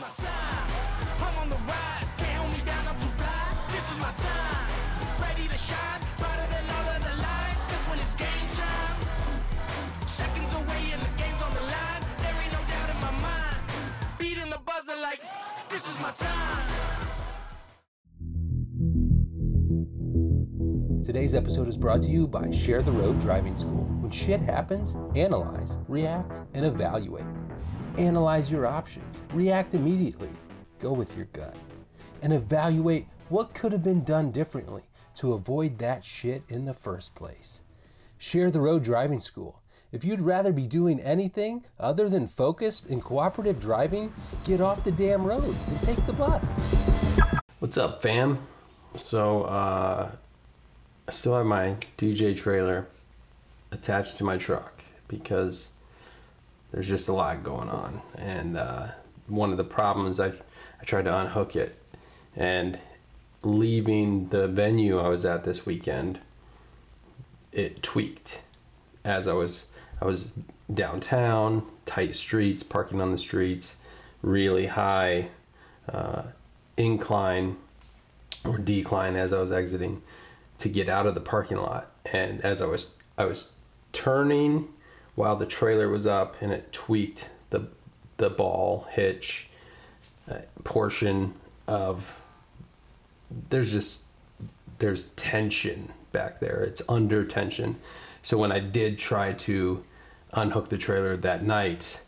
[0.00, 0.70] my time.
[1.20, 3.52] I'm on the rise, can't hold me down, I'm too fly.
[3.68, 4.68] This is my time.
[5.20, 7.62] Ready to shine, brighter than all of the lights.
[7.68, 8.96] Cause when it's game time,
[10.16, 12.02] seconds away and the game's on the line.
[12.24, 13.60] There ain't no doubt in my mind.
[14.18, 15.20] Beating the buzzer like,
[15.68, 16.64] this is my time.
[21.04, 23.84] Today's episode is brought to you by Share the Road Driving School.
[24.00, 27.24] When shit happens, analyze, react, and evaluate.
[28.00, 30.30] Analyze your options, react immediately,
[30.78, 31.54] go with your gut,
[32.22, 34.84] and evaluate what could have been done differently
[35.16, 37.60] to avoid that shit in the first place.
[38.16, 39.60] Share the Road Driving School.
[39.92, 44.92] If you'd rather be doing anything other than focused and cooperative driving, get off the
[44.92, 46.58] damn road and take the bus.
[47.58, 48.38] What's up, fam?
[48.96, 50.12] So, uh,
[51.06, 52.88] I still have my DJ trailer
[53.70, 55.72] attached to my truck because
[56.72, 58.02] there's just a lot going on.
[58.16, 58.88] And uh,
[59.26, 61.76] one of the problems, I, I tried to unhook it
[62.36, 62.78] and
[63.42, 66.20] leaving the venue I was at this weekend,
[67.52, 68.42] it tweaked
[69.04, 69.66] as I was
[70.00, 70.34] I was
[70.72, 73.76] downtown, tight streets, parking on the streets,
[74.22, 75.28] really high
[75.88, 76.22] uh,
[76.76, 77.56] incline
[78.44, 80.02] or decline as I was exiting
[80.58, 81.90] to get out of the parking lot.
[82.12, 83.50] And as I was I was
[83.92, 84.68] turning
[85.14, 87.66] while the trailer was up and it tweaked the
[88.16, 89.48] the ball hitch
[90.30, 91.34] uh, portion
[91.66, 92.20] of
[93.48, 94.04] there's just
[94.78, 96.62] there's tension back there.
[96.62, 97.76] It's under tension.
[98.22, 99.84] So when I did try to
[100.32, 102.00] unhook the trailer that night,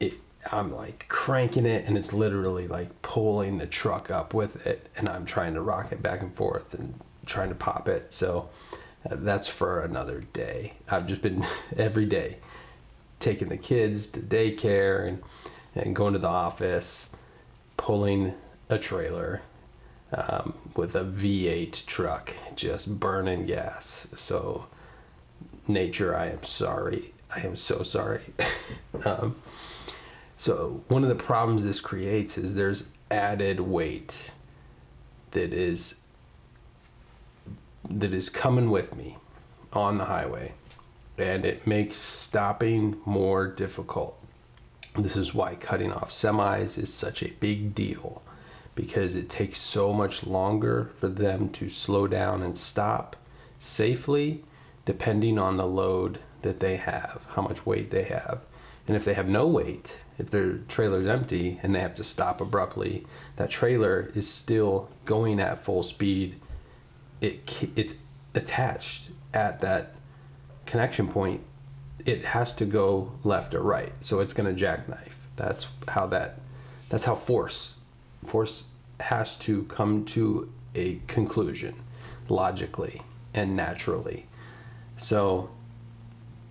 [0.00, 0.14] it
[0.50, 5.08] I'm like cranking it and it's literally like pulling the truck up with it and
[5.08, 8.12] I'm trying to rock it back and forth and trying to pop it.
[8.12, 8.48] So
[9.04, 10.74] that's for another day.
[10.88, 11.44] I've just been
[11.76, 12.38] every day
[13.18, 15.22] taking the kids to daycare and,
[15.74, 17.10] and going to the office,
[17.76, 18.34] pulling
[18.68, 19.42] a trailer
[20.12, 24.08] um, with a V8 truck, just burning gas.
[24.14, 24.66] So,
[25.66, 27.14] nature, I am sorry.
[27.34, 28.22] I am so sorry.
[29.04, 29.36] um,
[30.36, 34.32] so, one of the problems this creates is there's added weight
[35.30, 36.00] that is
[38.00, 39.16] that is coming with me
[39.72, 40.52] on the highway
[41.18, 44.18] and it makes stopping more difficult.
[44.96, 48.22] This is why cutting off semis is such a big deal
[48.74, 53.16] because it takes so much longer for them to slow down and stop
[53.58, 54.42] safely
[54.84, 58.40] depending on the load that they have, how much weight they have.
[58.88, 62.40] And if they have no weight, if their trailer's empty and they have to stop
[62.40, 66.40] abruptly, that trailer is still going at full speed
[67.22, 67.96] it it's
[68.34, 69.94] attached at that
[70.66, 71.40] connection point
[72.04, 73.92] it has to go left or right.
[74.00, 75.18] So it's going to jackknife.
[75.36, 76.40] That's how that
[76.88, 77.74] that's how force
[78.26, 78.66] force
[79.00, 81.74] has to come to a conclusion
[82.28, 83.00] logically
[83.34, 84.26] and naturally.
[84.96, 85.50] So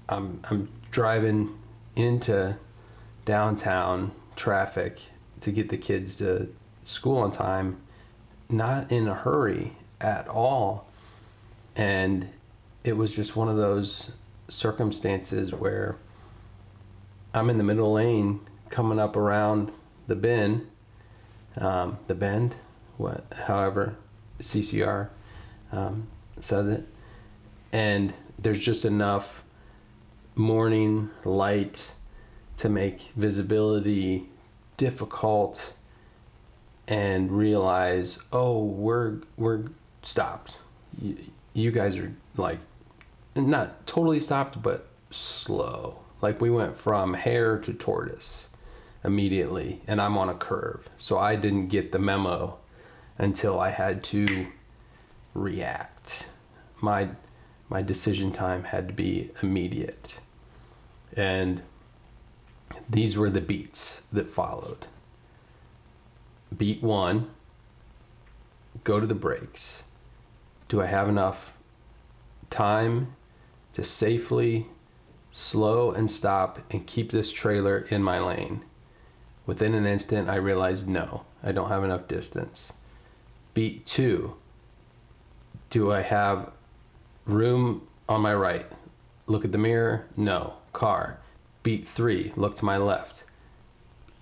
[0.09, 1.57] i'm i'm driving
[1.95, 2.57] into
[3.25, 4.99] downtown traffic
[5.39, 6.49] to get the kids to
[6.83, 7.77] school on time
[8.49, 10.87] not in a hurry at all.
[11.75, 12.29] And
[12.83, 14.11] it was just one of those
[14.47, 15.97] circumstances where
[17.33, 19.71] I'm in the middle lane coming up around
[20.07, 20.67] the bend,
[21.57, 22.55] um, the bend,
[22.97, 23.95] what, however,
[24.39, 25.09] CCR
[25.71, 26.07] um,
[26.39, 26.87] says it.
[27.71, 29.43] And there's just enough
[30.35, 31.93] morning light
[32.57, 34.29] to make visibility
[34.77, 35.73] difficult
[36.87, 39.63] and realize, oh, we're we're
[40.03, 40.57] stopped.
[40.99, 41.17] You,
[41.53, 42.59] you guys are like
[43.35, 46.03] not totally stopped, but slow.
[46.21, 48.49] Like we went from hare to tortoise
[49.03, 50.89] immediately, and I'm on a curve.
[50.97, 52.57] So I didn't get the memo
[53.17, 54.47] until I had to
[55.33, 56.27] react.
[56.79, 57.09] My
[57.69, 60.19] my decision time had to be immediate.
[61.15, 61.61] And
[62.89, 64.87] these were the beats that followed.
[66.55, 67.29] Beat one,
[68.83, 69.85] go to the brakes
[70.71, 71.57] do I have enough
[72.49, 73.13] time
[73.73, 74.67] to safely
[75.29, 78.63] slow and stop and keep this trailer in my lane?
[79.45, 82.71] Within an instant, I realized no, I don't have enough distance.
[83.53, 84.37] Beat two,
[85.69, 86.53] do I have
[87.25, 88.65] room on my right?
[89.27, 90.07] Look at the mirror?
[90.15, 90.53] No.
[90.71, 91.19] Car.
[91.63, 93.25] Beat three, look to my left.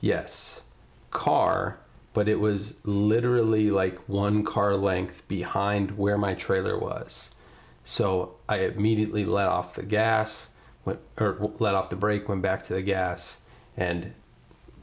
[0.01, 0.63] Yes.
[1.11, 1.77] Car
[2.13, 7.29] but it was literally like one car length behind where my trailer was.
[7.83, 10.49] So I immediately let off the gas,
[10.85, 13.37] went or let off the brake, went back to the gas,
[13.77, 14.13] and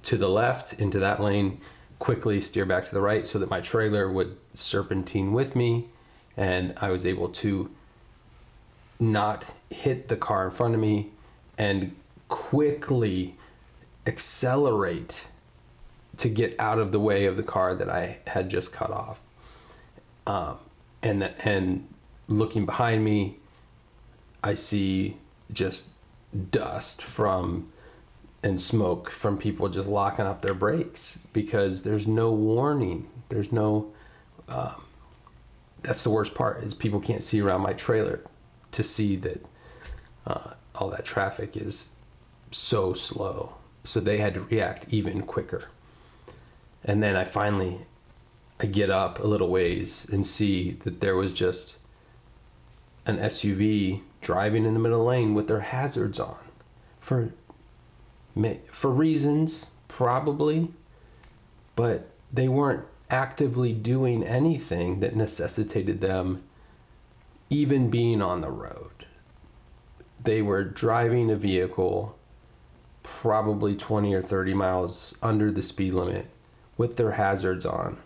[0.02, 1.60] to the left into that lane,
[1.98, 5.88] quickly steer back to the right so that my trailer would serpentine with me
[6.36, 7.70] and I was able to
[9.00, 11.10] not hit the car in front of me
[11.58, 11.94] and
[12.28, 13.36] quickly
[14.06, 15.28] accelerate
[16.18, 19.20] to get out of the way of the car that I had just cut off.
[20.26, 20.58] Um,
[21.02, 21.88] and and
[22.28, 23.36] looking behind me,
[24.42, 25.16] I see
[25.52, 25.88] just
[26.50, 27.70] dust from
[28.42, 33.08] and smoke from people just locking up their brakes because there's no warning.
[33.28, 33.92] There's no.
[34.48, 34.84] Um,
[35.82, 38.20] that's the worst part is people can't see around my trailer
[38.72, 39.44] to see that
[40.26, 41.90] uh, all that traffic is
[42.50, 43.56] so slow.
[43.84, 45.68] So they had to react even quicker.
[46.86, 47.80] And then I finally
[48.60, 51.78] I get up a little ways and see that there was just
[53.04, 56.38] an SUV driving in the middle lane with their hazards on.
[57.00, 57.32] For
[58.70, 60.68] for reasons probably
[61.74, 66.42] but they weren't actively doing anything that necessitated them
[67.48, 69.06] even being on the road.
[70.22, 72.18] They were driving a vehicle
[73.02, 76.28] probably 20 or 30 miles under the speed limit
[76.76, 77.98] with their hazards on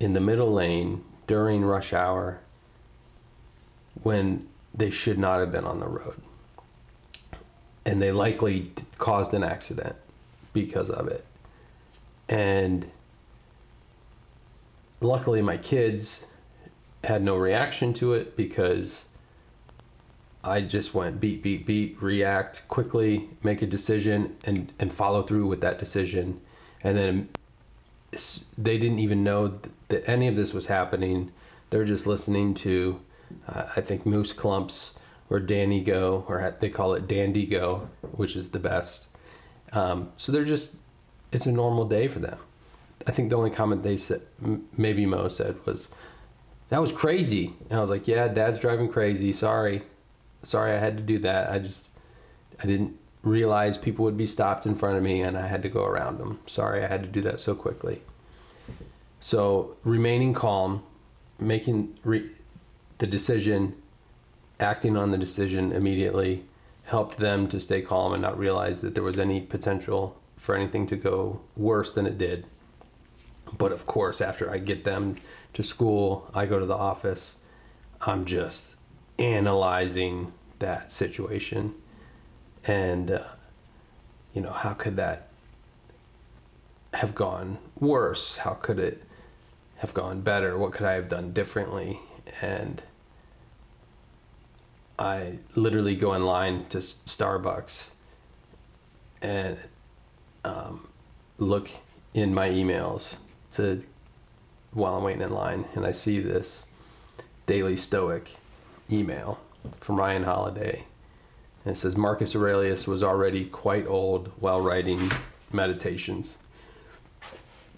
[0.00, 2.40] in the middle lane during rush hour
[4.02, 6.20] when they should not have been on the road.
[7.84, 9.96] And they likely caused an accident
[10.52, 11.24] because of it.
[12.28, 12.90] And
[15.00, 16.26] luckily, my kids
[17.04, 19.06] had no reaction to it because
[20.42, 25.46] I just went beat, beat, beat, react quickly, make a decision, and, and follow through
[25.46, 26.40] with that decision.
[26.82, 27.28] And then
[28.56, 31.32] they didn't even know that any of this was happening.
[31.70, 33.00] They're just listening to,
[33.48, 34.94] uh, I think, Moose Clumps
[35.28, 39.08] or Danny Go, or they call it Dandy Go, which is the best.
[39.72, 40.76] Um, so they're just,
[41.32, 42.38] it's a normal day for them.
[43.06, 44.22] I think the only comment they said,
[44.76, 45.88] maybe Mo said, was,
[46.68, 47.54] that was crazy.
[47.68, 49.32] And I was like, yeah, dad's driving crazy.
[49.32, 49.82] Sorry.
[50.42, 51.50] Sorry I had to do that.
[51.50, 51.90] I just,
[52.62, 52.96] I didn't
[53.26, 56.18] realized people would be stopped in front of me and I had to go around
[56.18, 56.38] them.
[56.46, 58.00] Sorry I had to do that so quickly.
[59.18, 60.84] So, remaining calm,
[61.38, 62.30] making re-
[62.98, 63.74] the decision,
[64.60, 66.44] acting on the decision immediately
[66.84, 70.86] helped them to stay calm and not realize that there was any potential for anything
[70.86, 72.46] to go worse than it did.
[73.58, 75.16] But of course, after I get them
[75.54, 77.36] to school, I go to the office,
[78.02, 78.76] I'm just
[79.18, 81.74] analyzing that situation
[82.66, 83.22] and uh,
[84.34, 85.28] you know how could that
[86.94, 88.38] have gone worse?
[88.38, 89.02] How could it
[89.76, 90.56] have gone better?
[90.56, 92.00] What could i have done differently?
[92.40, 92.82] And
[94.98, 97.90] i literally go in line to starbucks
[99.20, 99.58] and
[100.44, 100.88] um,
[101.38, 101.68] look
[102.14, 103.16] in my emails
[103.52, 103.82] to
[104.72, 106.66] while i'm waiting in line and i see this
[107.46, 108.36] daily stoic
[108.90, 109.38] email
[109.80, 110.84] from ryan holiday
[111.66, 115.10] and it says Marcus Aurelius was already quite old while writing
[115.52, 116.38] Meditations.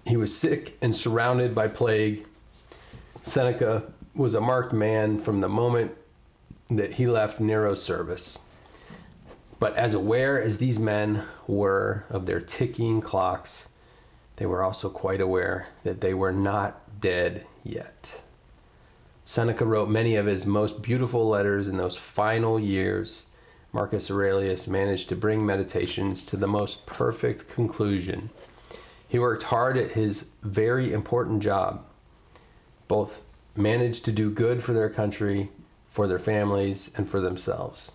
[0.06, 2.26] He was sick and surrounded by plague.
[3.22, 5.92] Seneca was a marked man from the moment
[6.68, 8.38] that he left Nero's service.
[9.58, 13.68] But as aware as these men were of their ticking clocks,
[14.36, 18.22] they were also quite aware that they were not dead yet.
[19.24, 23.28] Seneca wrote many of his most beautiful letters in those final years
[23.72, 28.30] Marcus Aurelius managed to bring meditations to the most perfect conclusion.
[29.06, 31.84] He worked hard at his very important job,
[32.88, 33.22] both
[33.56, 35.50] managed to do good for their country,
[35.90, 37.92] for their families, and for themselves.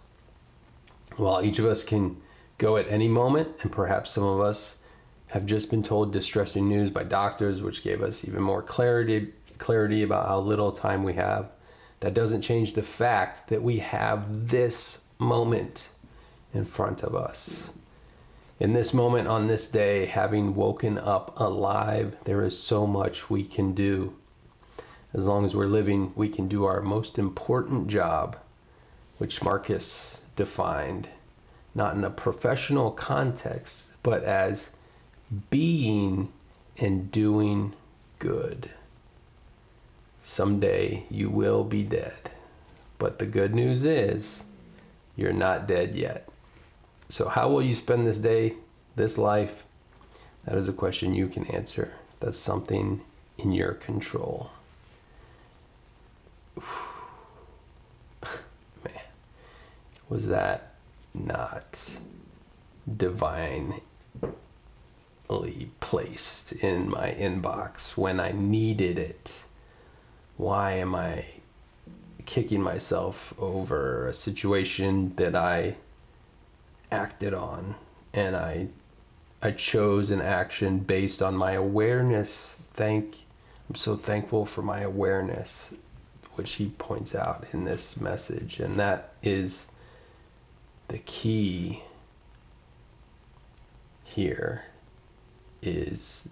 [1.17, 2.17] While each of us can
[2.57, 4.77] go at any moment, and perhaps some of us
[5.27, 10.03] have just been told distressing news by doctors, which gave us even more clarity, clarity
[10.03, 11.49] about how little time we have,
[12.01, 15.89] that doesn't change the fact that we have this moment
[16.53, 17.71] in front of us.
[18.59, 23.43] In this moment on this day, having woken up alive, there is so much we
[23.43, 24.15] can do.
[25.13, 28.37] As long as we're living, we can do our most important job,
[29.17, 31.09] which Marcus defined
[31.75, 34.71] not in a professional context, but as
[35.49, 36.31] being
[36.77, 37.73] and doing
[38.19, 38.69] good.
[40.21, 42.31] Someday you will be dead.
[42.97, 44.45] But the good news is,
[45.15, 46.27] you're not dead yet.
[47.09, 48.55] So, how will you spend this day,
[48.95, 49.63] this life?
[50.45, 51.93] That is a question you can answer.
[52.19, 53.01] That's something
[53.37, 54.51] in your control.
[58.83, 59.03] Man,
[60.09, 60.73] was that
[61.13, 61.91] not
[62.97, 63.81] divinely
[65.79, 69.43] placed in my inbox when I needed it.
[70.37, 71.25] Why am I
[72.25, 75.75] kicking myself over a situation that I
[76.91, 77.75] acted on
[78.13, 78.69] and I
[79.41, 82.55] I chose an action based on my awareness.
[82.73, 83.25] Thank
[83.69, 85.73] I'm so thankful for my awareness,
[86.33, 88.59] which he points out in this message.
[88.59, 89.67] And that is
[90.89, 91.83] the key
[94.03, 94.65] here
[95.61, 96.29] is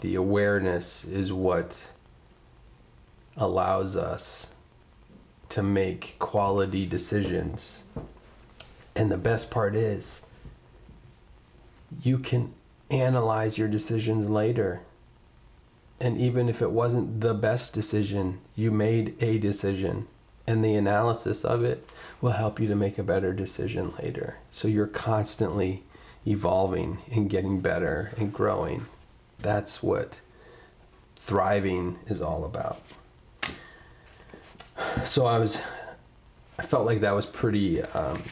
[0.00, 1.88] the awareness is what
[3.36, 4.51] allows us
[5.52, 7.82] to make quality decisions.
[8.96, 10.22] And the best part is
[12.02, 12.54] you can
[12.90, 14.80] analyze your decisions later.
[16.00, 20.08] And even if it wasn't the best decision, you made a decision.
[20.46, 21.86] And the analysis of it
[22.22, 24.38] will help you to make a better decision later.
[24.50, 25.82] So you're constantly
[26.26, 28.86] evolving and getting better and growing.
[29.38, 30.22] That's what
[31.16, 32.80] thriving is all about.
[35.04, 35.58] So I was,
[36.58, 38.22] I felt like that was pretty, um,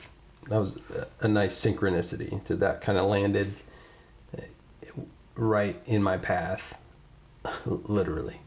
[0.49, 0.79] that was
[1.21, 3.55] a nice synchronicity to that kind of landed
[5.37, 6.79] right in my path,
[7.65, 8.41] literally,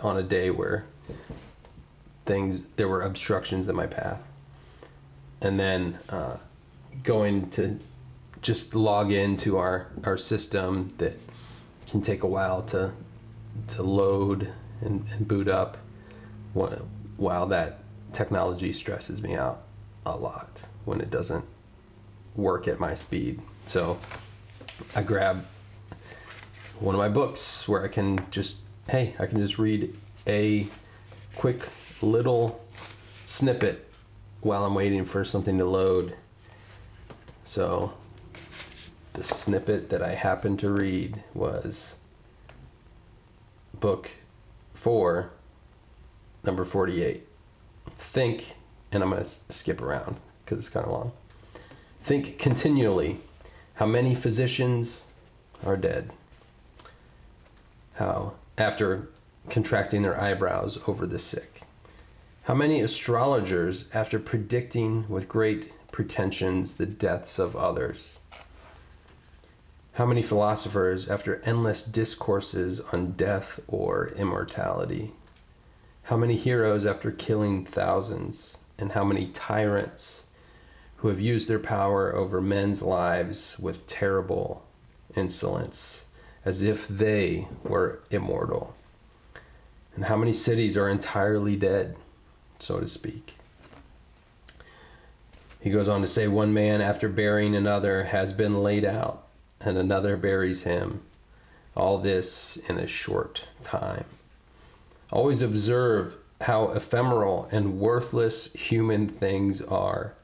[0.00, 0.86] on a day where
[2.26, 4.22] things, there were obstructions in my path.
[5.40, 6.36] And then uh,
[7.02, 7.78] going to
[8.42, 11.18] just log into our, our system that
[11.86, 12.92] can take a while to,
[13.68, 15.78] to load and, and boot up
[17.16, 17.78] while that
[18.12, 19.62] technology stresses me out
[20.04, 21.44] a lot when it doesn't
[22.34, 23.40] work at my speed.
[23.66, 23.98] So
[24.94, 25.44] I grab
[26.78, 29.96] one of my books where I can just, hey, I can just read
[30.26, 30.66] a
[31.34, 31.68] quick
[32.02, 32.64] little
[33.24, 33.90] snippet
[34.40, 36.14] while I'm waiting for something to load.
[37.44, 37.94] So
[39.14, 41.96] the snippet that I happened to read was
[43.80, 44.10] book
[44.74, 45.30] four,
[46.46, 47.26] number 48.
[47.98, 48.56] Think,
[48.92, 51.12] and I'm going to skip around because it's kind of long.
[52.02, 53.18] Think continually
[53.74, 55.06] how many physicians
[55.64, 56.10] are dead.
[57.94, 59.08] How, after
[59.48, 61.62] contracting their eyebrows over the sick.
[62.44, 68.18] How many astrologers, after predicting with great pretensions the deaths of others,
[69.94, 75.12] how many philosophers, after endless discourses on death or immortality?
[76.06, 78.58] How many heroes, after killing thousands?
[78.78, 80.26] And how many tyrants
[80.98, 84.64] who have used their power over men's lives with terrible
[85.16, 86.04] insolence,
[86.44, 88.76] as if they were immortal?
[89.96, 91.96] And how many cities are entirely dead,
[92.60, 93.34] so to speak?
[95.58, 99.26] He goes on to say, One man, after burying another, has been laid out
[99.60, 101.00] and another buries him.
[101.74, 104.04] All this in a short time.
[105.12, 110.14] Always observe how ephemeral and worthless human things are.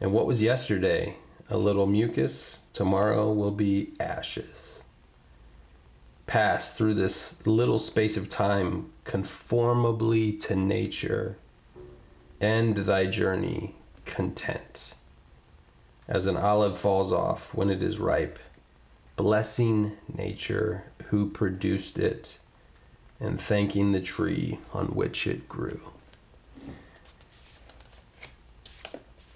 [0.00, 1.16] And what was yesterday?
[1.48, 2.58] A little mucus.
[2.72, 4.82] Tomorrow will be ashes.
[6.26, 11.36] Pass through this little space of time conformably to nature.
[12.40, 14.94] End thy journey content.
[16.08, 18.38] As an olive falls off when it is ripe
[19.16, 22.38] blessing nature who produced it
[23.22, 25.80] and thanking the tree on which it grew.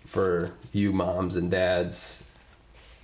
[0.04, 2.24] For you moms and dads,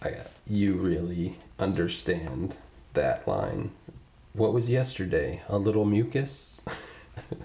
[0.02, 2.56] I, you really understand
[2.94, 3.70] that line.
[4.32, 5.42] What was yesterday?
[5.48, 6.60] A little mucus?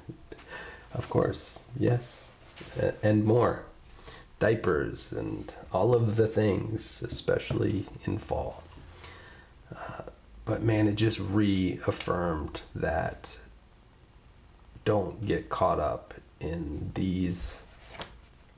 [0.93, 2.29] of course, yes.
[3.03, 3.65] And more.
[4.39, 8.63] Diapers and all of the things, especially in fall
[9.75, 10.03] uh,
[10.47, 13.37] but man, it just reaffirmed that
[14.85, 17.63] don't get caught up in these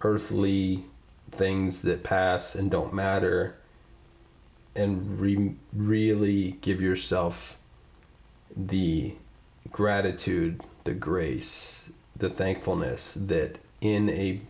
[0.03, 0.85] earthly
[1.31, 3.55] things that pass and don't matter
[4.75, 7.57] and re- really give yourself
[8.55, 9.15] the
[9.71, 14.41] gratitude, the grace, the thankfulness that in a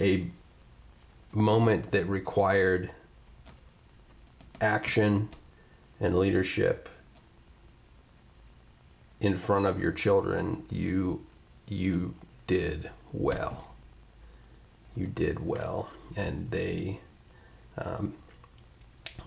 [0.00, 0.30] a
[1.32, 2.92] moment that required
[4.60, 5.28] action
[6.00, 6.88] and leadership
[9.20, 11.24] in front of your children, you
[11.68, 12.14] you
[12.46, 13.74] did well.
[14.96, 17.00] You did well, and they.
[17.76, 18.14] Um,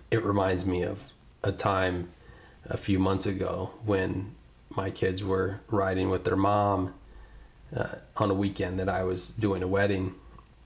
[0.10, 1.14] it reminds me of
[1.44, 2.10] a time
[2.66, 4.36] a few months ago when
[4.70, 6.94] my kids were riding with their mom
[7.76, 10.16] uh, on a weekend that I was doing a wedding,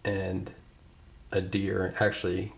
[0.03, 0.51] and
[1.31, 2.53] a deer actually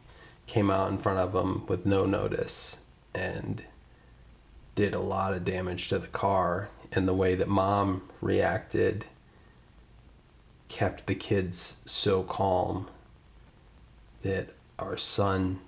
[0.45, 2.77] came out in front of them with no notice
[3.17, 3.63] and
[4.75, 9.05] did a lot of damage to the car, and the way that mom reacted
[10.69, 12.87] kept the kids so calm
[14.21, 15.59] that our son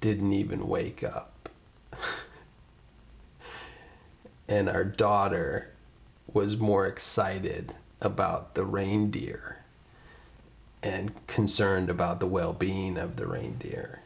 [0.00, 1.48] didn't even wake up.
[4.48, 5.72] and our daughter
[6.32, 9.58] was more excited about the reindeer
[10.82, 14.00] and concerned about the well being of the reindeer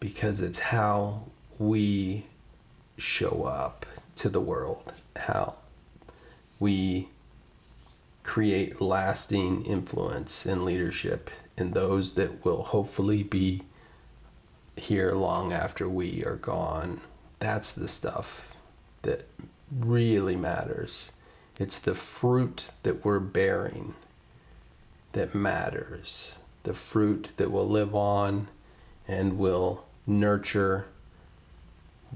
[0.00, 1.22] because it's how
[1.58, 2.26] we
[2.98, 5.54] show up to the world, how
[6.58, 7.08] we
[8.22, 13.62] create lasting influence and leadership in those that will hopefully be
[14.76, 17.00] here long after we are gone.
[17.38, 18.54] That's the stuff
[19.02, 19.26] that
[19.70, 21.12] really matters.
[21.58, 23.94] It's the fruit that we're bearing
[25.12, 26.38] that matters.
[26.62, 28.48] The fruit that will live on
[29.08, 30.86] and will nurture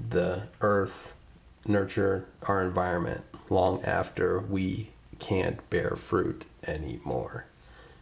[0.09, 1.13] the earth,
[1.65, 4.89] nurture our environment long after we
[5.19, 7.45] can't bear fruit anymore.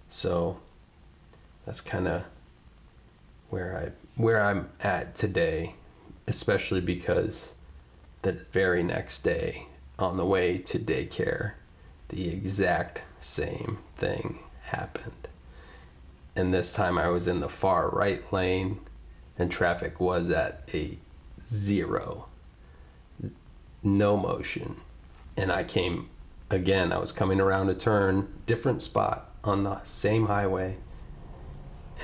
[0.10, 0.60] So
[1.66, 2.24] that's kind of
[3.50, 5.76] where I where I'm at today,
[6.28, 7.54] especially because
[8.22, 9.68] the very next day
[10.00, 11.54] on the way to daycare,
[12.10, 15.28] the exact same thing happened.
[16.36, 18.80] And this time I was in the far right lane
[19.38, 20.98] and traffic was at a
[21.46, 22.28] zero.
[23.84, 24.78] No motion.
[25.38, 26.10] And I came
[26.50, 30.78] again, I was coming around a turn, different spot on the same highway.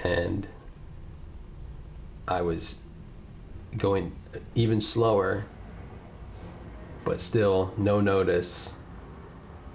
[0.03, 0.47] And
[2.27, 2.75] I was
[3.77, 4.15] going
[4.55, 5.45] even slower,
[7.03, 8.73] but still no notice,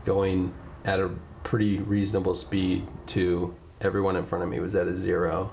[0.05, 0.55] going
[0.85, 1.11] at a
[1.43, 5.53] pretty reasonable speed to everyone in front of me was at a zero.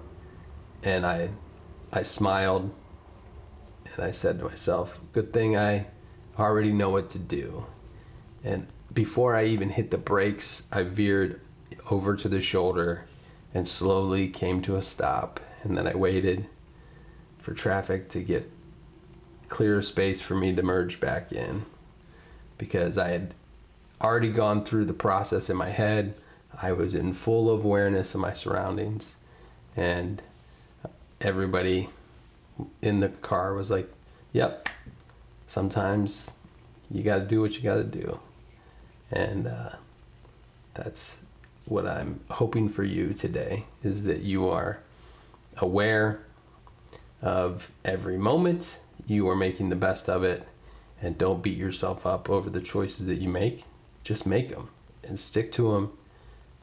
[0.82, 1.30] And I,
[1.92, 2.74] I smiled
[3.96, 5.86] and I said to myself, good thing I
[6.38, 7.66] already know what to do.
[8.44, 11.40] And before I even hit the brakes, I veered
[11.90, 13.06] over to the shoulder
[13.54, 15.40] and slowly came to a stop.
[15.64, 16.48] And then I waited
[17.40, 18.50] for traffic to get
[19.48, 21.66] clear space for me to merge back in
[22.58, 23.34] because I had
[24.02, 26.16] already gone through the process in my head.
[26.62, 29.18] I was in full awareness of my surroundings,
[29.76, 30.22] and
[31.20, 31.90] everybody
[32.82, 33.92] in the car was like,
[34.32, 34.70] "Yep,
[35.48, 36.32] sometimes
[36.90, 38.20] you got to do what you got to do,"
[39.12, 39.72] and uh,
[40.74, 41.20] that's
[41.66, 44.80] what I'm hoping for you today is that you are
[45.58, 46.22] aware
[47.22, 50.48] of every moment, you are making the best of it,
[51.02, 53.64] and don't beat yourself up over the choices that you make.
[54.04, 54.70] Just make them
[55.04, 55.94] and stick to them,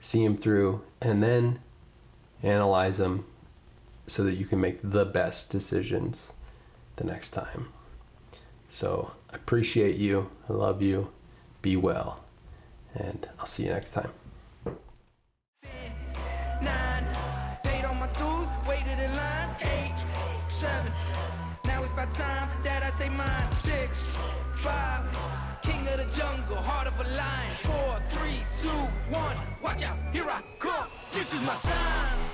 [0.01, 1.61] see them through, and then
[2.43, 3.25] analyze them
[4.11, 6.33] so that you can make the best decisions
[6.97, 7.69] the next time.
[8.69, 10.31] So I appreciate you.
[10.49, 11.11] I love you.
[11.63, 12.25] Be well.
[12.95, 14.11] And I'll see you next time.
[16.61, 17.07] Nine,
[17.63, 19.55] paid all my dues, waited in line.
[19.61, 19.95] Eight,
[20.49, 20.93] seven,
[21.65, 23.53] now it's about time that I take mine.
[23.59, 23.97] Six,
[24.57, 25.05] five,
[25.63, 27.55] king of the jungle, heart of a lion.
[27.63, 30.89] Four, three, two, one, watch out, here I come.
[31.13, 32.30] This is my time.